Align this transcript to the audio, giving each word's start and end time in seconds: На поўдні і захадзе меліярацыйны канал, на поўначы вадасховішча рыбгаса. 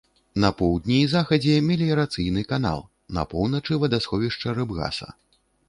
На 0.43 0.49
поўдні 0.61 0.95
і 1.01 1.09
захадзе 1.11 1.57
меліярацыйны 1.67 2.45
канал, 2.53 2.81
на 3.19 3.27
поўначы 3.35 3.79
вадасховішча 3.87 4.59
рыбгаса. 4.61 5.07